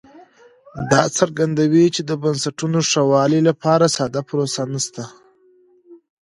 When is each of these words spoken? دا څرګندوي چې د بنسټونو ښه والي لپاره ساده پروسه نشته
دا 0.91 1.01
څرګندوي 1.17 1.85
چې 1.95 2.01
د 2.09 2.11
بنسټونو 2.23 2.79
ښه 2.89 3.01
والي 3.11 3.39
لپاره 3.49 3.85
ساده 3.97 4.21
پروسه 4.29 4.61
نشته 4.73 5.03